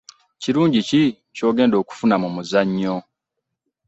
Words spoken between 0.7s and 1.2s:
ki